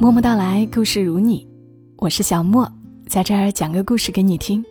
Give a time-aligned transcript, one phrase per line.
[0.00, 1.44] 默默到来，故事如你，
[1.96, 2.70] 我是小莫，
[3.08, 4.64] 在这儿讲个故事给你听。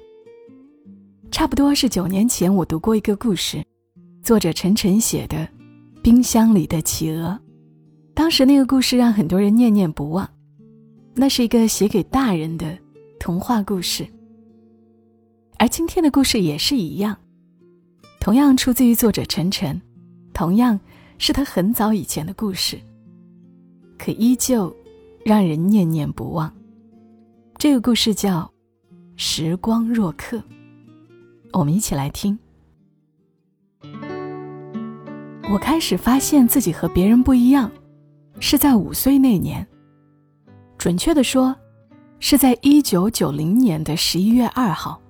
[1.32, 3.61] 差不多是九年前，我读过一个故事，
[4.24, 5.35] 作者陈晨写的
[6.01, 7.27] 《冰箱里的企鹅》。
[8.13, 10.27] 当时那个故事让很多人念念不忘，
[11.13, 12.78] 那是一个写给大人的
[13.20, 14.07] 童话故事。
[15.57, 17.18] 而今天的故事也是一样，
[18.21, 19.82] 同样出自于作者陈晨，
[20.34, 20.80] 同样
[21.18, 22.80] 是他很早以前的故事，
[23.98, 24.73] 可依旧
[25.27, 26.49] 让人念念不忘。
[27.58, 28.44] 这个故事叫
[29.17, 30.38] 《时光若客》，
[31.52, 32.40] 我们一起来听。
[35.52, 37.70] 我开始发现自己和别人不一样。
[38.40, 39.67] 是在五岁那年，
[40.77, 41.53] 准确的说，
[42.20, 45.02] 是在一九九零年的十一月二号。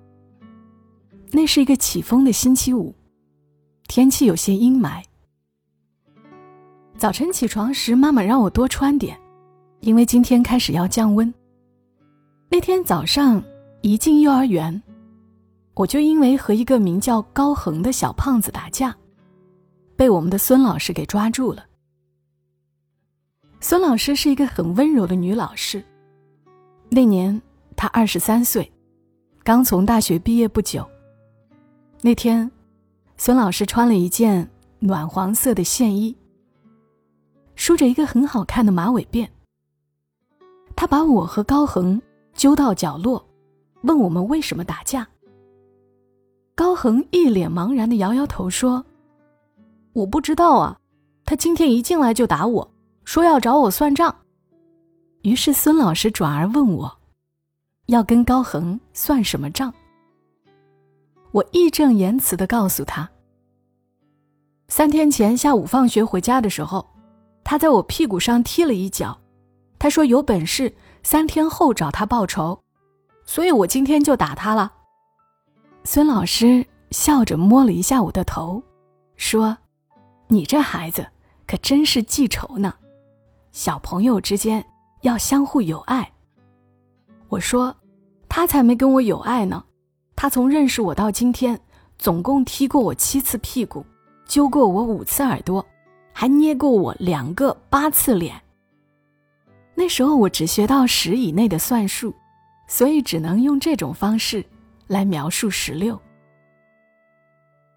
[1.31, 2.95] 那是一个起风的星期五，
[3.87, 5.03] 天气有些阴霾。
[6.97, 9.19] 早晨起床时，妈妈让我多穿点，
[9.81, 11.33] 因为今天开始要降温。
[12.49, 13.43] 那天早上
[13.81, 14.81] 一进幼儿园，
[15.73, 18.95] 我就因为和一个名叫高恒的小胖子打架，
[19.95, 21.65] 被我们的孙老师给抓住了。
[23.59, 25.83] 孙老师是一个很温柔的女老师。
[26.89, 27.41] 那年
[27.75, 28.71] 她二十三岁，
[29.43, 30.87] 刚从大学毕业不久。
[32.01, 32.49] 那天，
[33.17, 36.15] 孙老师穿了一件暖黄色的线衣，
[37.55, 39.27] 梳着一个很好看的马尾辫。
[40.77, 41.99] 他把我和高恒
[42.33, 43.27] 揪到角落，
[43.81, 45.05] 问我们为什么打架。
[46.53, 48.85] 高恒一脸茫然的摇摇头说
[49.93, 50.77] ：“我不知道啊，
[51.25, 52.71] 他今天一进来就打我。”
[53.03, 54.13] 说要找我算账，
[55.21, 56.97] 于是孙老师转而问我，
[57.85, 59.73] 要跟高恒算什么账？
[61.31, 63.09] 我义正言辞的告诉他，
[64.67, 66.85] 三天前下午放学回家的时候，
[67.45, 69.17] 他在我屁股上踢了一脚，
[69.79, 72.59] 他说有本事三天后找他报仇，
[73.25, 74.73] 所以我今天就打他了。
[75.83, 78.61] 孙老师笑着摸了一下我的头，
[79.15, 79.57] 说
[80.27, 81.07] ：“你这孩子
[81.45, 82.73] 可真是记仇呢。”
[83.51, 84.63] 小朋友之间
[85.01, 86.11] 要相互有爱。
[87.29, 87.75] 我说，
[88.27, 89.63] 他才没跟我有爱呢。
[90.15, 91.59] 他从认识我到今天，
[91.97, 93.85] 总共踢过我七次屁股，
[94.25, 95.65] 揪过我五次耳朵，
[96.11, 98.41] 还捏过我两个八次脸。
[99.79, 102.11] 那时候我只学到十以内的算术，
[102.67, 104.43] 所以只能用这种方式
[104.87, 106.01] 来描述十六。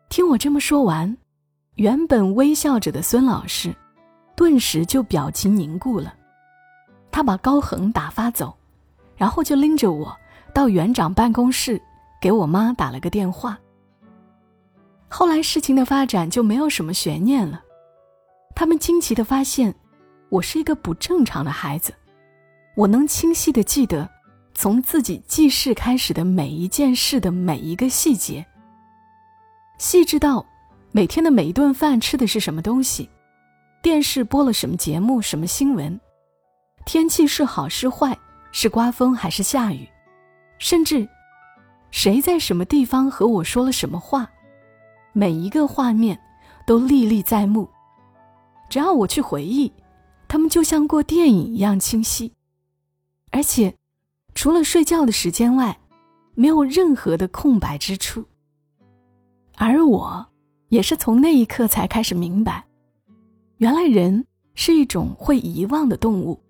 [0.08, 1.14] 听我这么说完，
[1.74, 3.74] 原本微笑着的孙老师。
[4.34, 6.14] 顿时就表情凝固了，
[7.12, 8.56] 他把高恒打发走，
[9.14, 10.16] 然后就拎着我
[10.54, 11.78] 到园长办公室，
[12.18, 13.58] 给我妈打了个电话。
[15.08, 17.62] 后来事情的发展就没有什么悬念了，
[18.54, 19.74] 他们惊奇的发现，
[20.30, 21.92] 我是一个不正常的孩子，
[22.76, 24.08] 我能清晰的记得，
[24.54, 28.46] 从自己记事开始的每一件事的每一个细节，
[29.76, 30.46] 细致到
[30.92, 33.10] 每天的每一顿饭吃的是什么东西。
[33.82, 35.20] 电视播了什么节目？
[35.20, 36.00] 什么新闻？
[36.84, 38.16] 天气是好是坏？
[38.52, 39.88] 是刮风还是下雨？
[40.58, 41.08] 甚至，
[41.90, 44.30] 谁在什么地方和我说了什么话？
[45.12, 46.16] 每一个画面
[46.66, 47.68] 都历历在目。
[48.68, 49.72] 只要我去回忆，
[50.30, 52.32] 他们就像过电影一样清晰。
[53.32, 53.74] 而且，
[54.32, 55.76] 除了睡觉的时间外，
[56.36, 58.24] 没有任何的空白之处。
[59.56, 60.24] 而我，
[60.68, 62.64] 也是从那一刻才开始明白。
[63.56, 64.24] 原来人
[64.54, 66.40] 是一种会遗忘的动物，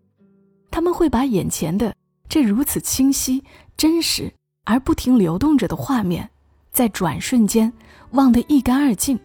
[0.71, 1.97] 他们会把眼前的
[2.29, 3.43] 这如此清晰、
[3.79, 4.31] 真实
[4.65, 6.29] 而不停流动着的画面，
[6.71, 7.73] 在转瞬间
[8.11, 9.19] 忘得一干二净，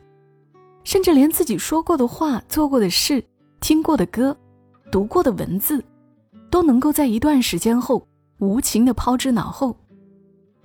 [0.86, 3.22] 甚至连自己说过的话、做过的事、
[3.60, 4.36] 听过的歌、
[4.92, 5.84] 读过的文字，
[6.50, 8.08] 都能够在一段时间后
[8.40, 9.78] 无情地抛之脑后，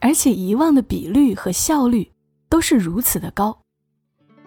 [0.00, 2.10] 而且遗忘的比率和效率
[2.48, 3.56] 都是如此的高。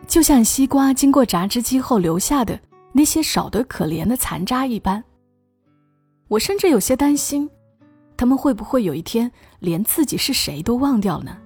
[0.08, 2.60] 就像西瓜经过榨汁机后留下的
[2.92, 5.04] 那些少得可怜的残渣一般，
[6.28, 7.50] 我甚至有些担心，
[8.16, 11.38] 他们会不会有一天连自己是谁都忘掉呢？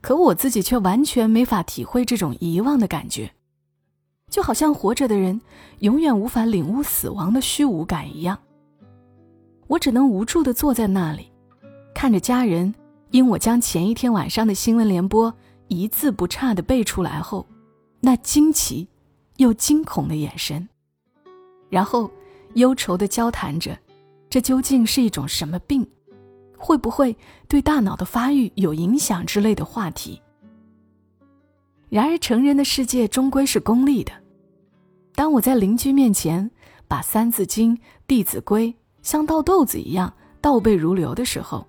[0.00, 3.32] 可我自己却完全没法体会这种遗忘的感觉，
[4.32, 5.38] 就好像活着的人
[5.80, 8.38] 永远无法领悟死亡的虚无感一样。
[9.66, 11.30] 我只能无助地坐在那里，
[11.94, 12.74] 看着家人
[13.10, 15.32] 因我将前一天晚上的新闻联播。
[15.68, 17.46] 一字不差的背出来后，
[18.00, 18.86] 那惊奇
[19.36, 20.68] 又惊恐的眼神，
[21.70, 22.10] 然后
[22.54, 23.78] 忧愁的交谈着，
[24.28, 25.86] 这究竟是一种什么病？
[26.58, 27.16] 会不会
[27.48, 30.20] 对大脑的发育有影响之类的话题？
[31.88, 34.12] 然而，成人的世界终归是功利的。
[35.22, 36.50] 当我在邻居面前
[36.88, 37.76] 把《三字经》
[38.08, 38.72] 《弟子规》
[39.04, 41.64] 像倒豆子一样倒背如流的时候，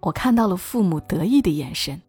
[0.00, 2.02] 我看到了父母得意的眼神。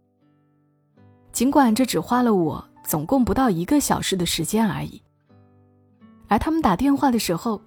[1.31, 4.99] 尽管这只花了我总共不到一个小时的时间而已，
[6.27, 7.61] 而他们打电话的时候，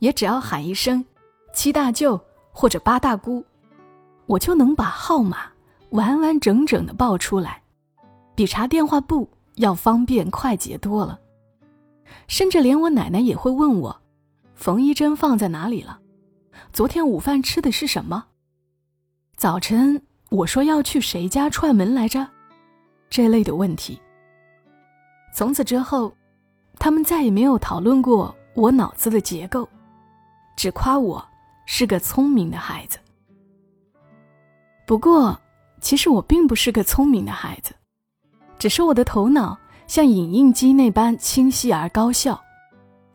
[0.00, 1.02] 也只要喊一声
[1.54, 2.20] “七大舅”
[2.52, 3.42] 或者“八大姑”，
[4.28, 5.46] 我就能把号码
[5.92, 7.62] 完完整整的报出来，
[8.34, 11.20] 比查电话簿要方便快捷多了。
[12.26, 14.02] 甚至连我奶奶也会问我
[14.54, 16.00] ：“缝衣针放在哪里了？
[16.72, 18.24] 昨天午饭吃的是什么？
[19.36, 22.28] 早晨我说要去谁家串门来着？”
[23.10, 24.00] 这类的问题。
[25.34, 26.14] 从此之后，
[26.78, 29.68] 他们再也没有讨论过我脑子的结构，
[30.56, 31.24] 只夸我
[31.66, 32.98] 是个聪明的孩子。
[34.86, 35.38] 不过，
[35.80, 37.74] 其实我并不是个聪明的孩子，
[38.58, 39.58] 只是我的头脑。
[39.86, 42.40] 像影印机那般清晰而高效，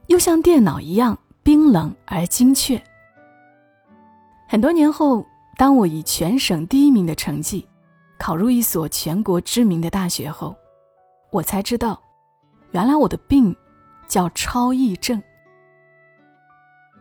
[0.07, 2.81] 又像电脑一样冰冷而精确。
[4.48, 5.25] 很多年后，
[5.57, 7.68] 当我以全省第一名的成绩
[8.18, 10.56] 考入一所全国知名的大学后，
[11.31, 12.01] 我才知道，
[12.71, 13.56] 原来我的病
[14.07, 15.21] 叫超忆症。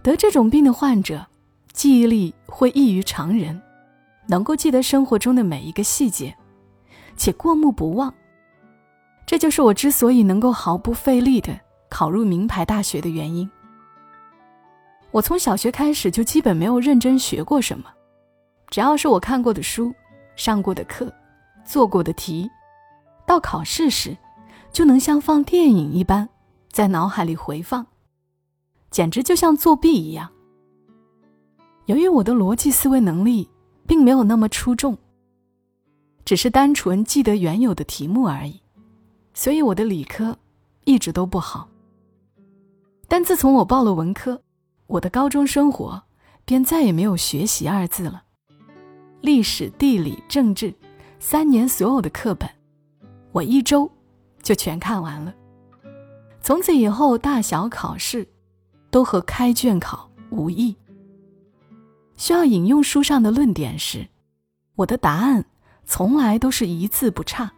[0.02, 1.26] 得这种病的患者，
[1.72, 3.60] 记忆力会异于常人，
[4.26, 6.34] 能够记得生活中的每一个细节，
[7.16, 8.12] 且过目不忘。
[9.28, 11.60] 这就是我之所以能够毫不费力的
[11.90, 13.46] 考入名牌大学的原因。
[15.10, 17.90] 我从小学开始就基本没有认真学过什么，
[18.70, 19.94] 只要是我看过的书、
[20.34, 21.12] 上过的课、
[21.62, 22.50] 做过的题，
[23.26, 24.16] 到考试时，
[24.72, 26.26] 就能像放电影一般
[26.72, 27.86] 在脑海里回放，
[28.90, 30.26] 简直就像作弊一样。
[31.84, 33.46] 由于我的逻辑思维能力
[33.86, 34.96] 并没有那么出众，
[36.24, 38.62] 只是单纯记得原有的题目而已。
[39.38, 40.36] 所以我的理科
[40.84, 41.68] 一直都不好。
[43.06, 44.42] 但自从我报了文科，
[44.88, 46.02] 我的高中生活
[46.44, 48.24] 便再也没有学习二字了。
[49.20, 50.74] 历史、地理、政治
[51.20, 52.50] 三年所有的课本，
[53.30, 53.88] 我一周
[54.42, 55.32] 就全看完了。
[56.40, 58.26] 从此以后，大小考试
[58.90, 60.74] 都和开卷考无异。
[62.16, 64.08] 需要引用书上的论点时，
[64.74, 65.44] 我的答案
[65.86, 67.52] 从来都是一字不差。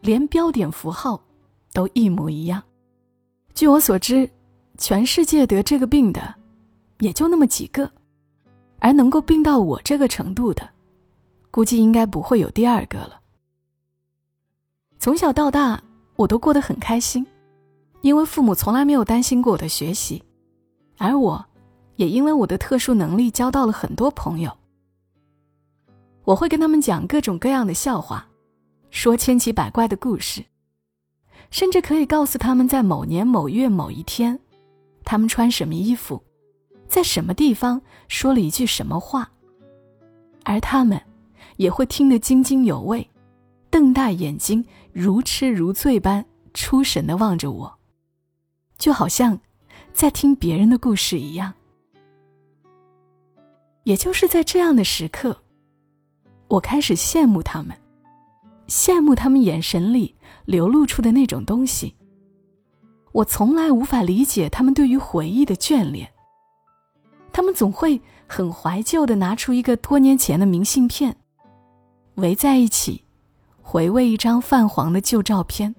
[0.00, 1.22] 连标点符号
[1.72, 2.62] 都一模一样。
[3.54, 4.28] 据我所知，
[4.78, 6.34] 全世界得这个病的
[7.00, 7.90] 也就那么几个，
[8.78, 10.68] 而能够病到我这个程度的，
[11.50, 13.20] 估计应该不会有第二个了。
[14.98, 15.82] 从小到大，
[16.16, 17.26] 我都过得很开心，
[18.00, 20.22] 因为父母从来没有担心过我的学习，
[20.96, 21.44] 而我，
[21.96, 24.56] 也因为我的特殊能力交到了很多朋友。
[26.24, 28.26] 我会跟他们讲各种各样的笑话。
[28.90, 30.44] 说千奇百怪的故事，
[31.50, 34.38] 甚至可以告诉他们在某年某月某一天，
[35.04, 36.22] 他们穿什么衣服，
[36.86, 39.30] 在什么地方说了一句什么话，
[40.44, 41.00] 而他们
[41.56, 43.08] 也会听得津津有味，
[43.70, 47.72] 瞪大眼睛，如痴如醉般出神的望着我，
[48.76, 49.38] 就好像
[49.92, 51.52] 在听别人的故事一样。
[53.84, 55.40] 也就是在这样的时刻，
[56.48, 57.76] 我开始羡慕他们。
[58.70, 60.14] 羡慕他们眼神里
[60.44, 61.96] 流露出的那种东西。
[63.10, 66.08] 我从来无法理解他们对于回忆的眷恋。
[67.32, 71.16] 他们总会很怀旧的拿出一个多年前的明信片，
[72.14, 73.02] 围在一起，
[73.60, 75.74] 回味一张泛黄的旧照片，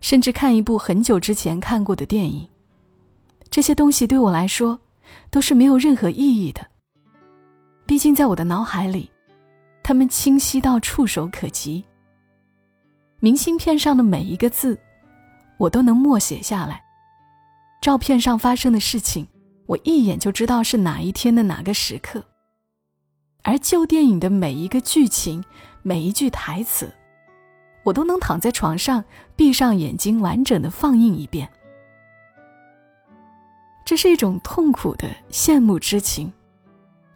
[0.00, 2.48] 甚至看一部很久之前看过的电影。
[3.50, 4.78] 这些东西对我来说
[5.32, 6.64] 都是没有任何意义的。
[7.86, 9.10] 毕竟在我的脑海里。
[9.84, 11.84] 他们清晰到触手可及。
[13.20, 14.78] 明信片上的每一个字，
[15.58, 16.82] 我都能默写下来。
[17.82, 19.28] 照片上发生的事情，
[19.66, 22.24] 我一眼就知道是哪一天的哪个时刻。
[23.42, 25.44] 而旧电影的每一个剧情，
[25.82, 26.90] 每一句台词，
[27.82, 29.04] 我都能躺在床上，
[29.36, 31.46] 闭上眼睛，完整的放映一遍。
[33.84, 36.32] 这是一种痛苦的羡慕之情，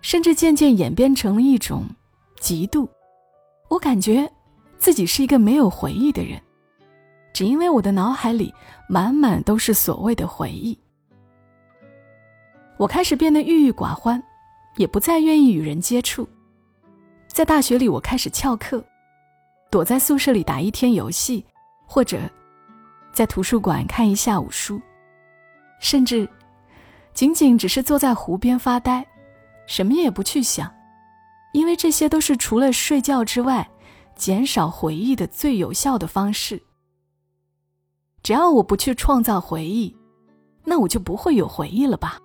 [0.03, 1.87] 甚至渐渐演变成了一种。
[2.40, 2.88] 嫉妒，
[3.68, 4.30] 我感觉
[4.78, 6.40] 自己是一个没有回忆的人，
[7.33, 8.52] 只因为我的脑海里
[8.88, 10.78] 满满都是所谓的回忆。
[12.76, 14.23] 我开始变得郁郁寡欢，
[14.76, 16.28] 也不再愿意与人接触。
[17.26, 18.83] 在大学里，我开始翘课，
[19.71, 21.45] 躲在宿舍里打一天游戏，
[21.87, 22.21] 或者
[23.12, 24.80] 在图书馆看一下午书，
[25.80, 26.28] 甚至
[27.12, 29.04] 仅仅只是坐在湖边发呆，
[29.66, 30.73] 什么也不去想。
[31.59, 33.69] 因为这些都是除了睡觉之外，
[34.15, 36.62] 减少回忆的最有效的方式。
[38.23, 39.93] 只要我不去创造回忆，
[40.62, 42.21] 那我就不会有回忆了吧？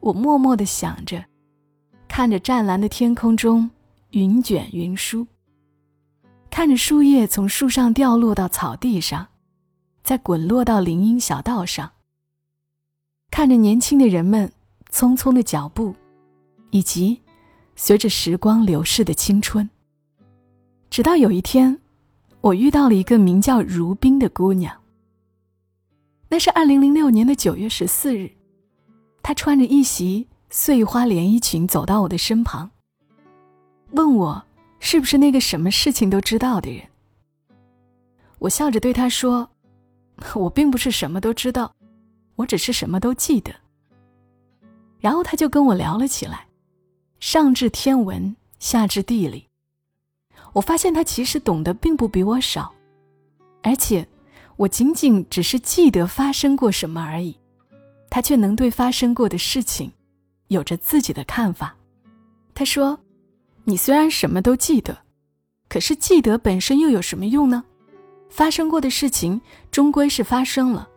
[0.00, 1.24] 我默默的想着，
[2.06, 3.70] 看着湛蓝的天空中
[4.10, 5.26] 云卷云舒，
[6.50, 9.28] 看着树叶从树上掉落到草地上，
[10.04, 11.90] 再滚落到林荫小道上，
[13.30, 14.52] 看着年轻的人们
[14.92, 15.94] 匆匆的脚步，
[16.70, 17.22] 以及
[17.80, 19.70] 随着时光流逝的青春。
[20.90, 21.78] 直到有一天，
[22.40, 24.76] 我遇到了一个名叫如冰的姑娘。
[26.28, 28.32] 那是二零零六年的九月十四日，
[29.22, 32.68] 她穿着一袭碎花连衣裙走到我的身旁，
[33.92, 34.44] 问我
[34.80, 36.84] 是不是那个什么事情都知道的人。
[38.40, 39.48] 我笑着对她说
[40.34, 41.72] ：“我并不是什么都知道，
[42.34, 43.54] 我只是什么都记得。”
[44.98, 46.47] 然后她就跟我聊了起来，
[47.20, 49.46] 上至天文，下至地理。
[50.52, 52.72] 我发现他其实懂得并不比我少，
[53.62, 54.06] 而且
[54.56, 57.36] 我仅仅只是记得发生过什么而已，
[58.08, 59.92] 他却能对发生过的事情
[60.48, 61.76] 有着自己的看法。
[62.54, 62.98] 他说
[63.64, 64.96] ：“你虽然什么都记得，
[65.68, 67.64] 可是记得本身又有什么用呢？
[68.30, 70.88] 发生过的事情终归是发生了，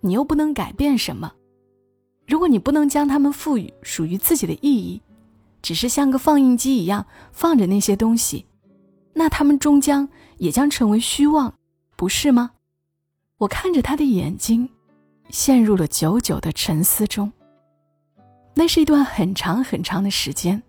[0.00, 1.32] 你又不能改变什么。
[2.26, 5.00] 如果你不能将它们赋予属于自己的意义，
[5.66, 8.46] 只是像个放映机一样放着那些东西。”
[9.14, 11.52] 那他们终将也将成为虚妄，
[11.96, 12.52] 不是吗？
[13.38, 14.68] 我看着他的眼睛，
[15.30, 17.32] 陷入了久久的沉思中。
[18.54, 20.62] 那是一段很长很长的时间。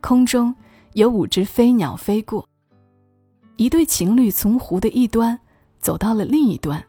[0.00, 0.54] 空中
[0.94, 2.48] 有五只飞鸟飞过，
[3.56, 5.38] 一对情侣从湖的一端
[5.80, 6.82] 走到了另一端。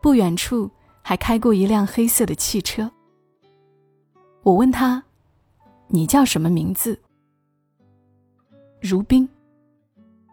[0.00, 0.70] 不远处
[1.02, 2.90] 还开过一辆黑色的汽车。
[4.42, 5.04] 我问他
[5.94, 7.00] ：“你叫什么名字？”
[8.82, 9.28] 如冰，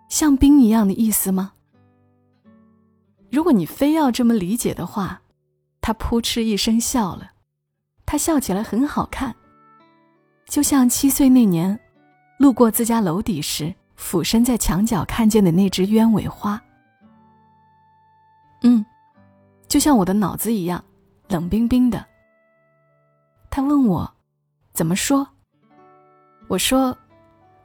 [0.10, 1.54] 像冰一样的意思吗？
[3.30, 5.22] 如果你非要这么理解的话，
[5.80, 7.32] 他扑哧一声笑了，
[8.06, 9.34] 他笑起来很好看，
[10.48, 11.80] 就像七岁那年，
[12.40, 16.62] 路过自家楼底时，俯身在墙角看见的那只鸢尾花。
[18.64, 18.86] 嗯，
[19.68, 20.84] 就像我的脑子一样，
[21.30, 22.06] 冷冰冰的。
[23.50, 24.14] 他问我，
[24.74, 25.26] 怎么说？
[26.52, 26.96] 我说。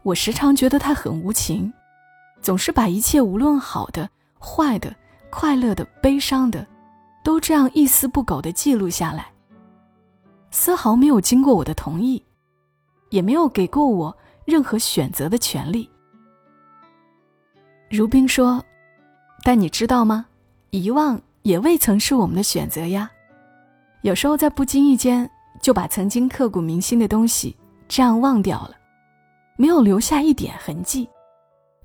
[0.04, 1.72] 我时常觉得他很无情，
[2.40, 4.08] 总是把一切无论好的、
[4.40, 4.94] 坏的、
[5.30, 6.64] 快乐的、悲伤的，
[7.24, 9.26] 都这样一丝不苟的记录下来，
[10.52, 12.22] 丝毫没有经过我的同意，
[13.10, 15.90] 也没有给过我任何选择的权利。
[17.90, 18.64] 如冰说
[19.42, 20.26] ：“但你知道吗？
[20.70, 23.10] 遗忘也未曾是我们的选择呀。
[24.02, 25.28] 有时候在不经意间
[25.60, 27.56] 就把曾经刻骨铭心的东西
[27.88, 28.70] 这样忘掉了。”
[29.56, 31.08] 没有留下一点痕迹，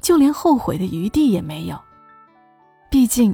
[0.01, 1.79] 就连后悔的余地也没有。
[2.89, 3.33] 毕竟，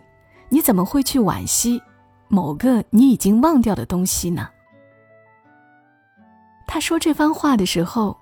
[0.49, 1.81] 你怎么会去惋惜
[2.27, 4.47] 某个你已经忘掉的东西呢？
[6.67, 8.15] 他说这番话的时候，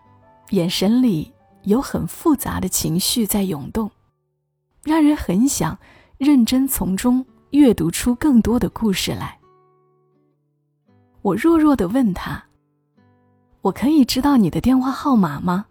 [0.51, 3.91] 眼神里有很复杂的情绪在涌动，
[4.83, 5.77] 让人很想
[6.17, 9.37] 认真从中阅读出更多的故事来。
[11.21, 12.41] 我弱弱的问他
[13.61, 15.65] ：“我可以知道你的电话号码吗？”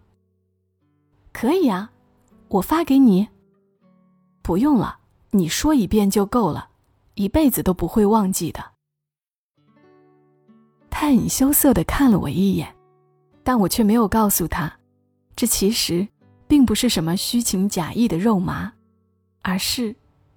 [1.35, 1.91] 可以啊，
[2.47, 3.27] 我发给你。
[4.41, 4.97] 不用了，
[5.31, 6.69] 你说一遍就够了，
[7.15, 8.63] 一辈子都不会忘记的。
[10.89, 12.73] 他很羞涩的看了我一眼，
[13.43, 14.71] 但我却没有告诉他，
[15.35, 16.07] 这其实
[16.47, 18.71] 并不是什么虚情假意的肉麻，
[19.41, 19.93] 而是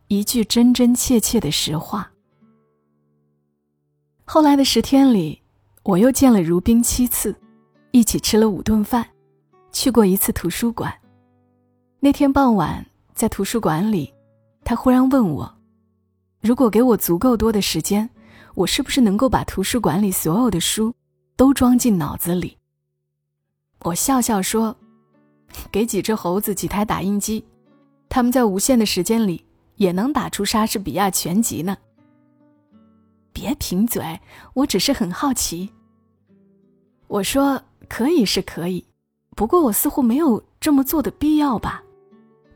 [0.08, 2.10] 一句真真切切的实话。
[4.24, 5.40] 后来的十天里，
[5.84, 7.40] 我又见了如冰七次，
[7.92, 9.08] 一起吃了五顿饭。
[9.80, 10.92] 去过一次图书馆，
[12.00, 14.12] 那天傍晚在图书馆里，
[14.64, 15.54] 他忽然问我
[16.42, 18.10] ：“如果给我足够多的时间，
[18.56, 20.92] 我是不是能够把图书馆里所有的书
[21.36, 22.58] 都装进脑子里？”
[23.84, 24.76] 我笑笑说
[25.70, 27.44] ：“给几只猴子几台打印机，
[28.08, 31.76] 他们在无限的时间里也能打出莎士比亚全集呢。”
[33.32, 34.18] 别贫嘴，
[34.54, 35.70] 我只是很好奇。
[37.06, 38.84] 我说：“可以是可以。”
[39.38, 41.80] 不过我似乎没有这么做的必要吧，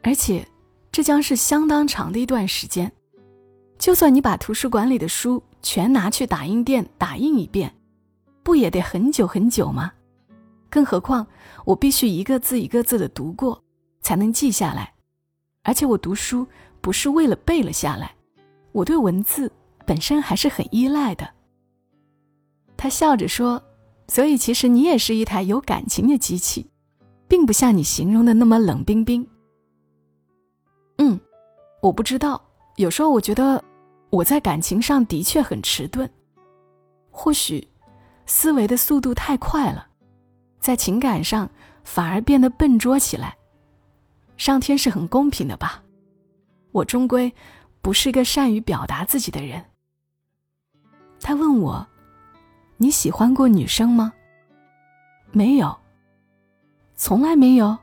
[0.02, 0.44] 而且，
[0.90, 2.90] 这将是相当长的一段时间。
[3.78, 7.72] 就算你把图书馆里的书全拿去打印店打印一遍，
[8.42, 9.92] 不也得很久很久吗？
[10.68, 11.24] 更何况
[11.64, 13.62] 我必须一个字一个字的读过，
[14.00, 14.92] 才能记下来。
[15.62, 16.44] 而且我读书
[16.80, 18.12] 不是为了背了下来，
[18.72, 19.52] 我对文字
[19.86, 21.30] 本身还是很依赖的。
[22.76, 23.62] 他笑着说
[24.08, 26.66] ：“所以其实你也是一台有感情的机器。”
[27.32, 29.26] 并不像你形容的那么冷冰冰。
[30.98, 31.18] 嗯，
[31.80, 32.38] 我不知道。
[32.76, 33.64] 有时候我觉得，
[34.10, 36.06] 我在感情上的确很迟钝，
[37.10, 37.66] 或许
[38.26, 39.86] 思维的速度太快了，
[40.60, 41.48] 在情感上
[41.84, 43.34] 反而变得笨拙起来。
[44.36, 45.82] 上天是很公平的吧？
[46.70, 47.32] 我终归
[47.80, 49.64] 不是个善于表达自己的人。
[51.18, 51.86] 他问我
[52.76, 54.12] ：“你喜欢过女生吗？”
[55.32, 55.74] 没有，
[57.04, 57.76] 从来没有，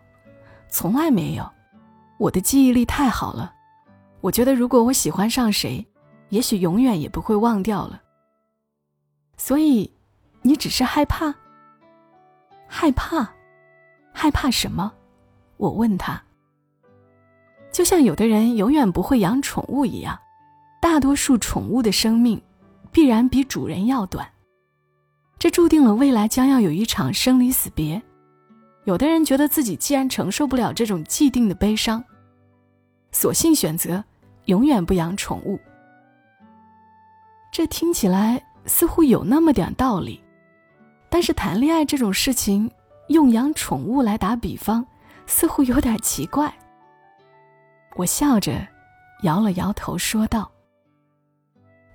[0.70, 1.46] 从来没有。
[2.18, 3.54] 我的记忆力太好了，
[4.22, 5.86] 我觉得如果我喜欢上谁，
[6.30, 8.02] 也许永远也不会忘掉了。
[9.36, 9.92] 所以，
[10.42, 11.36] 你只是害怕？
[12.66, 13.30] 害怕？
[14.14, 14.90] 害怕什么？
[15.58, 16.24] 我问他。
[17.74, 20.18] 就像有的人永远不会养宠物一样，
[20.82, 22.42] 大多数宠物的生命
[22.90, 24.26] 必然比主人要短，
[25.38, 28.02] 这注定了未来将要有一场生离死别。
[28.86, 32.04] 有的人觉得自己既然承受不了这种既定的悲伤，
[33.12, 34.04] 索性选择
[34.46, 35.60] 永远不养宠物。
[37.52, 40.22] 这听起来似乎有那么点道理，
[41.10, 42.72] 但是谈恋爱这种事情，
[43.10, 44.86] 用养宠物来打比方，
[45.28, 46.52] 似乎有点奇怪。
[47.96, 48.66] 我笑着
[49.24, 50.50] 摇了摇头，说道：“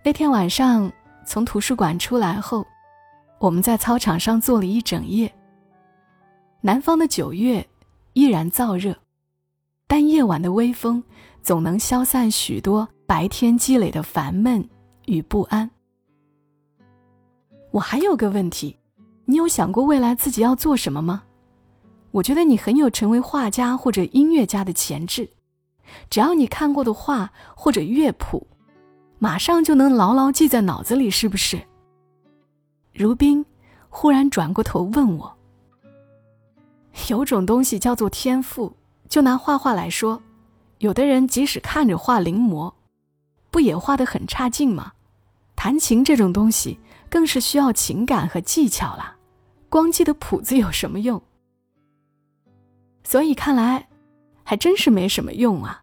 [0.04, 0.92] 那天晚上
[1.24, 2.66] 从图书馆出来后，
[3.38, 5.32] 我们在操场上坐了一整夜。
[6.66, 7.68] 南方的九月
[8.14, 8.96] 依然燥热，
[9.86, 11.04] 但夜晚的微风
[11.42, 14.66] 总能消散许多白天积累的烦闷
[15.04, 15.70] 与不安。
[17.70, 18.78] 我还有个问题，
[19.26, 21.24] 你有想过未来自己要做什么吗？
[22.12, 25.28] 我觉得你很有成为画家或者音乐家的潜质。”
[26.08, 28.46] 只要你看过的画或者乐谱，
[29.18, 31.60] 马上就能牢牢记在脑子里，是不是？
[32.94, 33.44] 如冰
[33.90, 35.30] 忽然转过头问我
[37.08, 38.74] ：“有种东西叫做天赋，
[39.08, 40.22] 就拿画画来说，
[40.78, 42.72] 有的人即使看着画临摹，
[43.50, 44.92] 不也画得很差劲吗？
[45.56, 49.16] 弹琴这种东西更是需要情感和技巧啦，
[49.68, 51.22] 光记得谱子有什么用？
[53.02, 53.88] 所以看来。”
[54.46, 55.82] 还真是没什么用啊，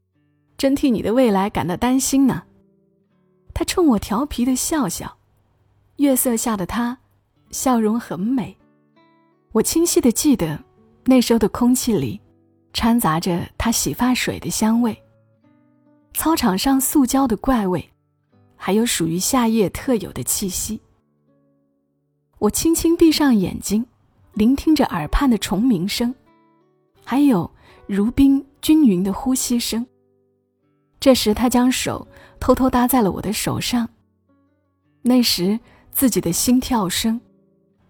[0.55, 2.43] 真替你的未来感到担心呢。
[3.55, 5.17] 他冲我调皮的笑笑，
[5.95, 6.95] 月色下的他，
[7.49, 8.55] 笑容很美。
[9.51, 10.63] 我清晰的记得，
[11.05, 12.19] 那时候的空气里，
[12.73, 14.95] 掺杂着他洗发水的香味，
[16.13, 17.89] 操场上塑胶的怪味，
[18.55, 20.79] 还有属于夏夜特有的气息。
[22.39, 23.85] 我轻轻闭上眼睛，
[24.33, 26.13] 聆听着耳畔的虫鸣声，
[27.03, 27.49] 还有
[27.87, 28.45] 如冰。
[28.61, 29.83] 均匀的呼吸声。
[30.99, 32.07] 这时，他将手
[32.39, 33.89] 偷偷搭在了我的手上。
[35.01, 35.59] 那时，
[35.91, 37.19] 自己的心跳声，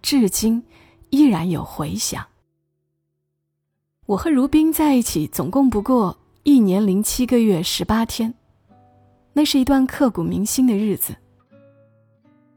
[0.00, 0.64] 至今
[1.10, 2.26] 依然有回响。
[4.06, 8.34] 我和如冰在一起总共不过一年零七个月十八天，
[9.32, 11.14] 那是一段刻骨铭心的日子。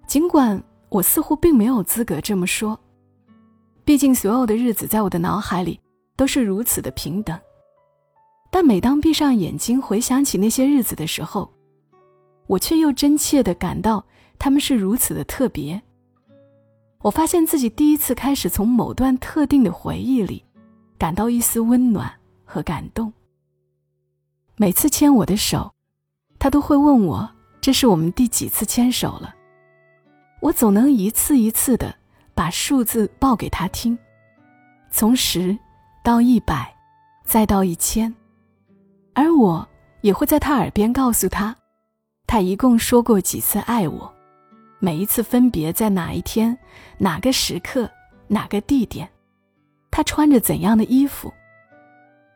[0.07, 2.79] 尽管我似乎并没有资格这么说，
[3.83, 5.79] 毕竟所有的日子在我的脑海里
[6.15, 7.39] 都是如此的平等。
[8.49, 11.47] 但每当闭上眼睛回想起那些日子的时候，
[12.47, 14.03] 我却又真切地感到
[14.39, 15.79] 他们是如此的特别。
[17.03, 20.43] 我发现自己第一次开始从某段特定的回忆里，
[20.97, 22.11] 感到一丝温暖
[22.43, 23.11] 和感动。
[24.55, 25.73] 每次牵我的手，
[26.39, 27.29] 他都会问我
[27.59, 29.35] 这是我们第几次牵手了。
[30.41, 31.93] 我总能一次一次的
[32.33, 33.97] 把数字报给他听，
[34.91, 35.57] 从十
[36.03, 36.73] 到一百，
[37.23, 38.13] 再到一千。
[39.13, 39.67] 而我
[40.01, 41.55] 也会在他耳边告诉他，
[42.27, 44.13] 他一共说过几次爱我，
[44.79, 46.55] 每一次分别在哪一天、
[46.97, 47.89] 哪个时刻、
[48.27, 49.09] 哪个地点，
[49.95, 51.33] 他穿着怎样的衣服。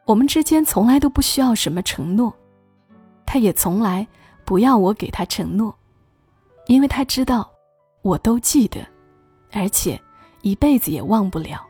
[0.06, 2.34] 我们之间从来都不需要什么承诺，
[3.26, 4.08] 他也从来
[4.45, 5.78] 不要我给他承诺，
[6.67, 7.52] 因为他知道
[8.02, 8.80] 我都记得，
[9.52, 10.00] 而且
[10.41, 11.67] 一辈子也忘不了。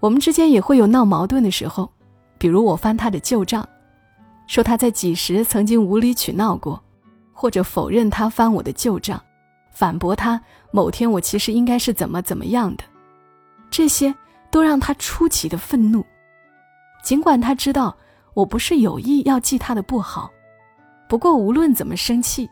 [0.00, 1.88] 我们之间也会有闹矛盾的时候。
[2.36, 3.66] 比如我翻他的旧账，
[4.48, 6.82] 说他在几时曾经无理取闹过，
[7.32, 9.22] 或者否认他翻我的旧账，
[9.70, 10.42] 反驳他
[10.72, 12.82] 某天我其实应该是怎么怎么样的，
[13.70, 14.12] 这些
[14.54, 16.06] 都让他出奇的愤怒。
[17.02, 17.96] 尽管他知道
[18.34, 20.30] 我不是有意要记他的不好，
[21.08, 22.48] 不过无论怎么生气，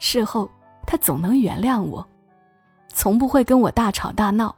[0.00, 0.50] 事后
[0.84, 2.04] 他总能原谅我，
[2.88, 4.52] 从不会跟我大吵大闹。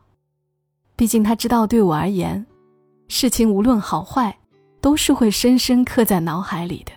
[0.96, 2.46] 毕竟他知道，对我而言，
[3.08, 4.34] 事情无论好坏。
[4.82, 6.92] 都是会深深刻在脑海里的。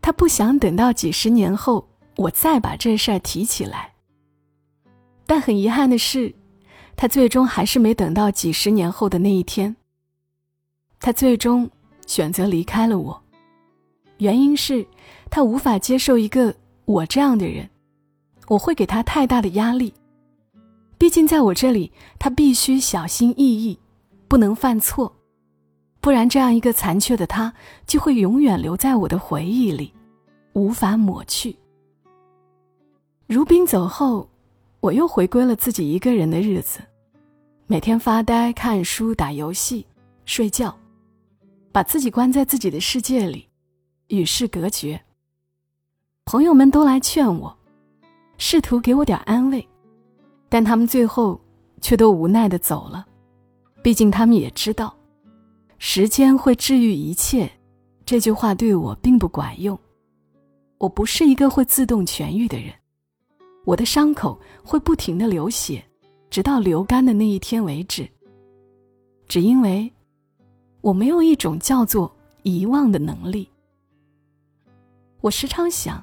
[0.00, 3.92] 他不想等到几十年后，我再把这事儿提起来。
[5.26, 6.34] 但很遗憾的是，
[6.96, 9.76] 他最终还是没等到几十年后的那一天。
[10.98, 11.70] 他最终
[12.06, 13.22] 选择离开了我，
[14.18, 14.84] 原因是
[15.30, 16.54] 他无法接受一个
[16.86, 17.68] 我这样的人，
[18.48, 19.92] 我会给他太大的压力。
[20.96, 23.78] 毕竟在我这里，他必须小心翼翼，
[24.26, 25.14] 不能犯错，
[26.00, 27.52] 不然这样一个残缺的他
[27.86, 29.92] 就会永远留在我的回忆里，
[30.54, 31.54] 无法抹去。
[33.26, 34.26] 如冰走后，
[34.86, 36.78] 我又回归了自己一个人的日子，
[37.66, 39.84] 每天发呆、看书、打游戏、
[40.26, 40.72] 睡觉，
[41.72, 43.48] 把自己关在自己的世界里，
[44.06, 45.00] 与世隔绝。
[46.24, 47.52] 朋友们都来劝我，
[48.38, 49.66] 试图给我点安慰。
[50.48, 51.40] 但他们最后
[51.80, 53.04] 却都无奈的走了，
[53.82, 54.94] 毕竟他们也知道，
[55.78, 57.50] 时间会治愈一切，
[58.04, 59.76] 这句话对我并不管用。
[60.78, 62.72] 我不是一个会自动痊愈的人，
[63.66, 65.84] 我的伤口会不停的流血，
[66.30, 68.08] 直到流干的那一天为止。
[69.26, 69.92] 只因为，
[70.80, 73.48] 我没有一种叫做遗忘的能力。
[75.20, 76.02] 我时常想，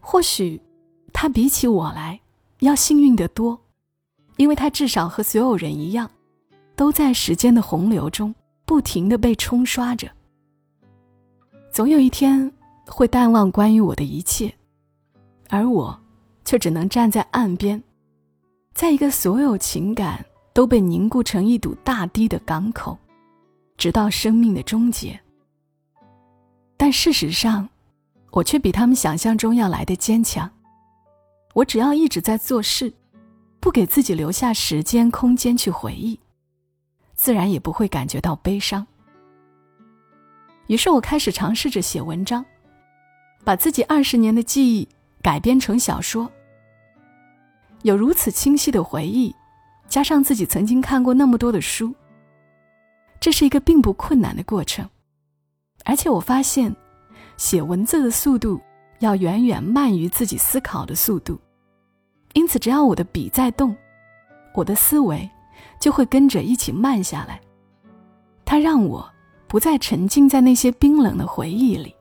[0.00, 0.58] 或许，
[1.12, 2.18] 他比起我来。
[2.60, 3.60] 要幸运得多，
[4.36, 6.08] 因为他至少和所有人一样，
[6.76, 8.32] 都在时间的洪流中
[8.64, 10.08] 不停的被冲刷着。
[11.72, 12.50] 总有一天
[12.86, 14.54] 会淡忘关于我的一切，
[15.48, 16.00] 而我，
[16.44, 17.82] 却只能站在岸边，
[18.74, 22.98] 在一个所有情感都被凝固成一堵大堤的港口，
[23.76, 25.18] 直到生命的终结。
[26.76, 27.68] 但事实上，
[28.30, 30.50] 我却比他们想象中要来的坚强。
[31.54, 32.92] 我只要一直在做事，
[33.60, 36.18] 不给自己留下时间空间去回忆，
[37.14, 38.86] 自然也不会感觉到悲伤。
[40.66, 42.44] 于是我开始尝试着写文章，
[43.44, 44.88] 把自己二十年的记忆
[45.22, 46.30] 改编成小说。
[47.82, 49.34] 有如此清晰的回忆，
[49.88, 51.94] 加上自己曾经看过那么多的书，
[53.20, 54.88] 这是一个并不困难的过程。
[55.84, 56.74] 而且我发现，
[57.36, 58.60] 写文字的速度。
[59.02, 61.36] 要远远慢于自己思考的速度，
[62.34, 63.76] 因此，只要我的笔在动，
[64.54, 65.28] 我的思维
[65.80, 67.40] 就会跟着一起慢下来。
[68.44, 69.04] 它让我
[69.48, 71.92] 不再沉浸在那些冰冷的回忆里，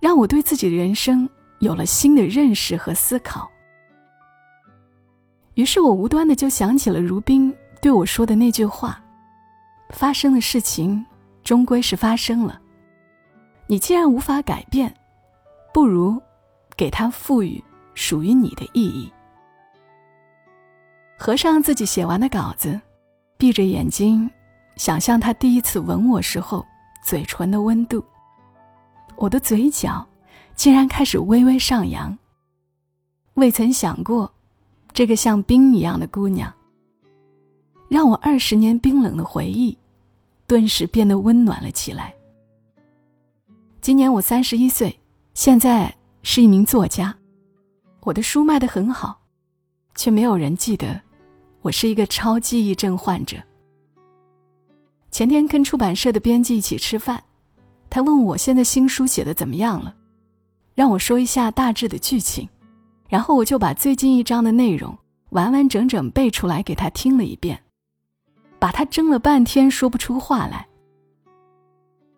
[0.00, 1.28] 让我对自己的人生
[1.60, 3.50] 有了新的认识和思考。
[5.54, 9.02] 于是我无端的就想起了如冰对我说的那句话
[9.90, 11.04] ：“发生的事情
[11.44, 12.60] 终归是发生了，
[13.66, 14.94] 你既然无法改变。”
[15.72, 16.20] 不如，
[16.76, 17.62] 给他赋予
[17.94, 19.12] 属于你的意义。
[21.16, 22.80] 合上自己写完的稿子，
[23.36, 24.28] 闭着眼睛，
[24.74, 26.66] 想象他第一次吻我时候
[27.04, 28.04] 嘴唇的温度。
[29.14, 30.04] 我的嘴角
[30.60, 32.14] 竟然开始微微上扬。
[33.32, 34.30] 未曾想过，
[34.92, 36.52] 这个像冰一样的姑娘，
[37.88, 39.74] 让我二十年冰冷的回忆，
[40.46, 42.14] 顿时变得温暖了起来。
[43.80, 44.94] 今年我三十一岁。
[45.32, 45.90] 现在
[46.22, 47.16] 是一名作家，
[48.00, 49.18] 我的书卖得很好，
[49.94, 51.00] 却没有人记得
[51.62, 53.38] 我是一个超记忆症患者。
[55.10, 57.24] 前天跟出版社的编辑一起吃饭，
[57.88, 59.94] 他问我现在新书写的怎么样了，
[60.80, 62.48] 让我说一下大致的剧情，
[63.06, 64.96] 然后我就把最近一章的内容
[65.28, 67.62] 完完整整背出来给他听了一遍，
[68.58, 70.66] 把他争了半天说不出话来。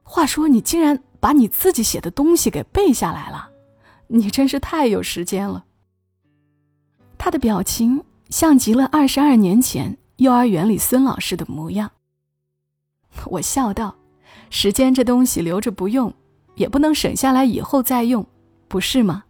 [0.05, 1.03] 话说你竟然。
[1.19, 3.49] 把你自己写的东西给背下来了，
[4.09, 5.65] 你真是太有时间了。
[7.17, 11.93] 他的表情像极了二十二年前幼儿园里孙老师的模样。
[13.27, 13.95] 我笑道
[14.51, 16.13] ：“时间这东西留着不用，
[16.57, 18.27] 也不能省下来以后再用，
[18.73, 19.25] 不是吗？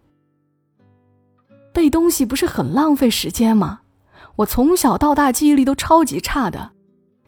[1.73, 3.81] 背东西不是很浪费时间吗？
[4.37, 6.71] 我从小到大记忆力都超级差的，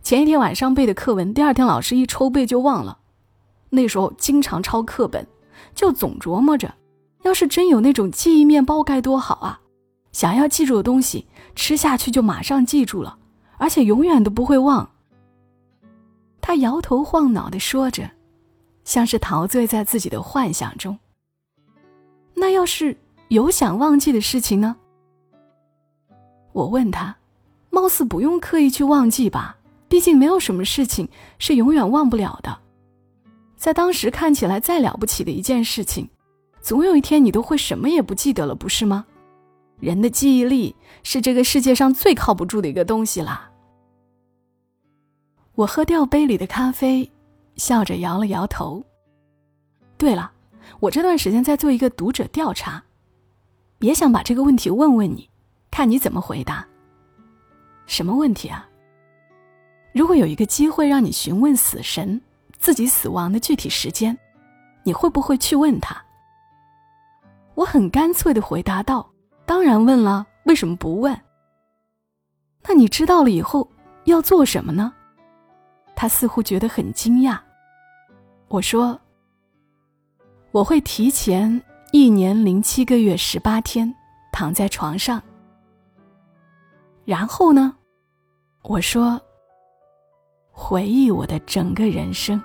[0.00, 3.00] 前一天晚上背的课文，第二天老师一抽背就忘了。”
[3.70, 5.26] 那时候经常抄课本，
[5.74, 6.72] 就总琢磨着，
[7.24, 9.60] 要是真有那种记忆面包该多好啊！
[10.12, 13.18] 想要记住的东西，吃下去就马上记住了，
[13.58, 14.88] 而且永远都不会忘。
[16.40, 18.08] 他摇头晃脑的说着，
[18.84, 20.96] 像是陶醉在自己的幻想中。
[22.34, 22.96] 那要是
[23.28, 24.76] 有想忘记的事情呢？
[26.52, 27.16] 我问他，
[27.70, 29.56] 貌似不用刻意去忘记吧，
[29.88, 32.58] 毕竟没有什么事情是永远忘不了的。
[33.56, 36.08] 在当时看起来再了不起的一件事情，
[36.60, 39.06] 总有一天你都会什么也不记得了，不是吗？
[39.80, 43.50] 人的记忆力是这个世界上最靠不住的一个东西啦。
[45.54, 47.10] 我喝掉杯里的咖啡，
[47.56, 48.84] 笑着摇了摇头。
[49.96, 50.30] 对了，
[50.80, 52.82] 我这段时间在做一个读者调查，
[53.80, 55.28] 也想把这个问题问问你，
[55.70, 56.66] 看你怎么回答。
[57.86, 58.68] 什么问题啊？
[59.92, 62.20] 如果有一个机会让你询问死神？
[62.58, 64.16] 自己死亡的具体时间，
[64.84, 66.02] 你会不会去问他？”
[67.54, 69.06] 我很干脆的回答道
[69.44, 71.20] ：“当然问了，为什么不问？”
[72.66, 73.70] 那你知道了以后
[74.04, 74.94] 要做什么呢？
[75.94, 77.38] 他似乎觉得很惊讶。
[78.48, 78.98] 我说
[80.54, 83.92] ：“我会提前一年零七个月十八天
[84.30, 85.20] 躺在床上。”
[87.04, 87.74] 然后呢？
[88.62, 89.20] 我说
[90.54, 92.40] ：“回忆我的整个人生。”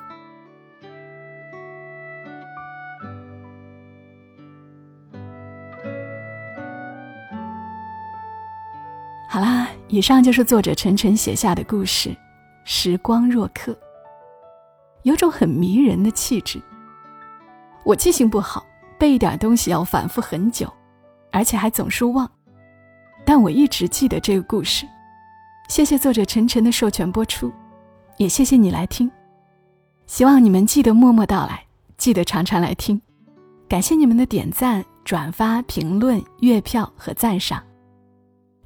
[9.30, 12.10] 好啦，以上就是作者晨晨写下的故事。
[12.64, 13.78] 时光若客，
[15.04, 16.60] 有种很迷人的气质。
[17.84, 18.66] 我记性不好，
[18.98, 20.72] 背一点东西要反复很久，
[21.32, 22.30] 而且还总是忘。
[23.26, 24.88] 但我一直记得这个故事。
[25.68, 27.52] 谢谢作者晨晨的授权播出，
[28.18, 29.10] 也谢谢你来听。
[30.08, 31.64] 希望你们记得默默到来，
[31.98, 33.00] 记得常常来听。
[33.68, 37.64] 感谢你们的点赞、转发、评论、月票和赞赏。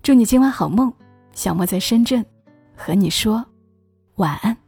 [0.02, 0.92] 祝你今晚好梦，
[1.34, 2.26] 小莫在深圳，
[2.76, 3.46] 和你说
[4.16, 4.63] 晚安。